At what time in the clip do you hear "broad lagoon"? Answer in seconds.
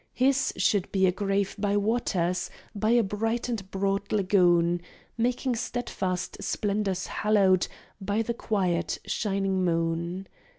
3.69-4.81